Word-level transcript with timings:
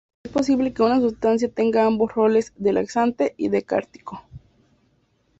Es 0.23 0.31
posible 0.31 0.73
que 0.73 0.81
una 0.81 0.99
sustancia 0.99 1.47
tenga 1.47 1.85
ambos 1.85 2.15
roles 2.15 2.53
de 2.57 2.73
laxante 2.73 3.35
y 3.37 3.49
de 3.49 3.61
catártico. 3.61 4.23